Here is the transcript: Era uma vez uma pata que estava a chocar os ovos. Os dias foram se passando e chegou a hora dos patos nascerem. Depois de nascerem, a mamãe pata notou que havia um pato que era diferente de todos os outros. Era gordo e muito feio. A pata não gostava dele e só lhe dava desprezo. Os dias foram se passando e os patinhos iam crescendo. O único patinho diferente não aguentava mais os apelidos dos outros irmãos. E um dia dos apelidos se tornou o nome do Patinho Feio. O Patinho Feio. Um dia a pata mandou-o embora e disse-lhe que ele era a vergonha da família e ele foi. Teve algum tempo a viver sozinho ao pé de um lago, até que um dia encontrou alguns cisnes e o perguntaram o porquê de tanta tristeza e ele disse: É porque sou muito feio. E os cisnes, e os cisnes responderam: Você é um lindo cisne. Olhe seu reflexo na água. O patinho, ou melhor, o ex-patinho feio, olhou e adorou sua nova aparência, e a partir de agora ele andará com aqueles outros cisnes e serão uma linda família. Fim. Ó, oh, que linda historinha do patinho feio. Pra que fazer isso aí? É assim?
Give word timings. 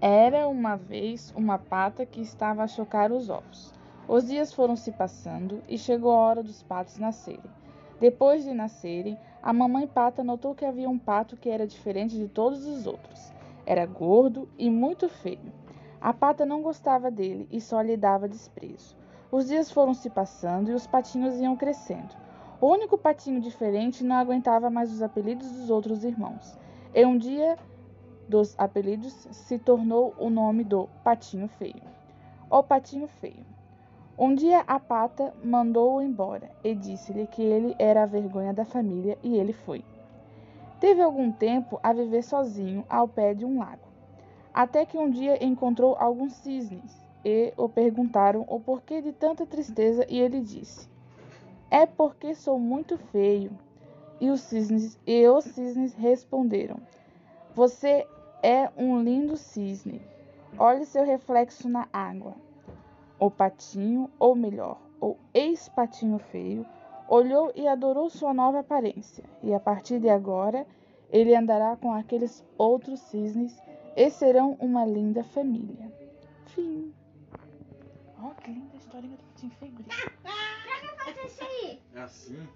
Era 0.00 0.48
uma 0.48 0.76
vez 0.76 1.32
uma 1.36 1.58
pata 1.58 2.06
que 2.06 2.20
estava 2.20 2.62
a 2.62 2.66
chocar 2.66 3.12
os 3.12 3.28
ovos. 3.28 3.72
Os 4.08 4.26
dias 4.26 4.52
foram 4.52 4.74
se 4.76 4.90
passando 4.92 5.62
e 5.68 5.76
chegou 5.76 6.10
a 6.12 6.16
hora 6.16 6.42
dos 6.42 6.62
patos 6.62 6.98
nascerem. 6.98 7.50
Depois 8.00 8.44
de 8.44 8.54
nascerem, 8.54 9.18
a 9.42 9.52
mamãe 9.52 9.86
pata 9.86 10.24
notou 10.24 10.54
que 10.54 10.64
havia 10.64 10.88
um 10.88 10.98
pato 10.98 11.36
que 11.36 11.50
era 11.50 11.66
diferente 11.66 12.16
de 12.16 12.28
todos 12.28 12.66
os 12.66 12.86
outros. 12.86 13.32
Era 13.66 13.84
gordo 13.84 14.48
e 14.58 14.70
muito 14.70 15.08
feio. 15.08 15.52
A 16.00 16.14
pata 16.14 16.46
não 16.46 16.62
gostava 16.62 17.10
dele 17.10 17.46
e 17.52 17.60
só 17.60 17.82
lhe 17.82 17.96
dava 17.96 18.26
desprezo. 18.26 18.96
Os 19.30 19.48
dias 19.48 19.70
foram 19.70 19.92
se 19.92 20.08
passando 20.08 20.70
e 20.70 20.74
os 20.74 20.86
patinhos 20.86 21.38
iam 21.38 21.54
crescendo. 21.56 22.16
O 22.58 22.68
único 22.68 22.96
patinho 22.96 23.40
diferente 23.40 24.02
não 24.02 24.16
aguentava 24.16 24.70
mais 24.70 24.90
os 24.90 25.02
apelidos 25.02 25.50
dos 25.52 25.70
outros 25.70 26.04
irmãos. 26.04 26.58
E 26.94 27.04
um 27.04 27.16
dia 27.16 27.56
dos 28.30 28.54
apelidos 28.56 29.12
se 29.32 29.58
tornou 29.58 30.14
o 30.16 30.30
nome 30.30 30.62
do 30.62 30.88
Patinho 31.02 31.48
Feio. 31.48 31.82
O 32.48 32.62
Patinho 32.62 33.08
Feio. 33.08 33.44
Um 34.16 34.34
dia 34.34 34.62
a 34.68 34.78
pata 34.78 35.34
mandou-o 35.42 36.00
embora 36.00 36.48
e 36.62 36.74
disse-lhe 36.74 37.26
que 37.26 37.42
ele 37.42 37.74
era 37.76 38.04
a 38.04 38.06
vergonha 38.06 38.54
da 38.54 38.64
família 38.64 39.18
e 39.22 39.36
ele 39.36 39.52
foi. 39.52 39.84
Teve 40.78 41.02
algum 41.02 41.32
tempo 41.32 41.80
a 41.82 41.92
viver 41.92 42.22
sozinho 42.22 42.84
ao 42.88 43.08
pé 43.08 43.34
de 43.34 43.44
um 43.44 43.58
lago, 43.58 43.88
até 44.54 44.86
que 44.86 44.96
um 44.96 45.10
dia 45.10 45.44
encontrou 45.44 45.96
alguns 45.98 46.32
cisnes 46.34 47.04
e 47.24 47.52
o 47.56 47.68
perguntaram 47.68 48.44
o 48.48 48.60
porquê 48.60 49.02
de 49.02 49.12
tanta 49.12 49.44
tristeza 49.44 50.06
e 50.08 50.20
ele 50.20 50.40
disse: 50.40 50.88
É 51.70 51.84
porque 51.84 52.34
sou 52.34 52.58
muito 52.60 52.96
feio. 52.96 53.50
E 54.20 54.30
os 54.30 54.42
cisnes, 54.42 55.00
e 55.06 55.26
os 55.26 55.44
cisnes 55.44 55.94
responderam: 55.94 56.76
Você 57.54 58.06
é 58.42 58.70
um 58.76 59.02
lindo 59.02 59.36
cisne. 59.36 60.00
Olhe 60.58 60.84
seu 60.84 61.04
reflexo 61.04 61.68
na 61.68 61.88
água. 61.92 62.34
O 63.18 63.30
patinho, 63.30 64.10
ou 64.18 64.34
melhor, 64.34 64.80
o 65.00 65.16
ex-patinho 65.34 66.18
feio, 66.18 66.66
olhou 67.08 67.52
e 67.54 67.66
adorou 67.66 68.08
sua 68.08 68.32
nova 68.32 68.60
aparência, 68.60 69.24
e 69.42 69.52
a 69.52 69.60
partir 69.60 69.98
de 69.98 70.08
agora 70.08 70.66
ele 71.10 71.34
andará 71.34 71.76
com 71.76 71.92
aqueles 71.92 72.44
outros 72.56 73.00
cisnes 73.00 73.60
e 73.96 74.10
serão 74.10 74.56
uma 74.60 74.86
linda 74.86 75.24
família. 75.24 75.92
Fim. 76.46 76.94
Ó, 78.22 78.28
oh, 78.28 78.34
que 78.36 78.50
linda 78.50 78.76
historinha 78.76 79.16
do 79.16 79.24
patinho 79.24 79.52
feio. 79.52 79.72
Pra 80.22 80.80
que 80.80 81.04
fazer 81.04 81.26
isso 81.26 81.42
aí? 81.42 81.82
É 81.94 82.00
assim? 82.00 82.48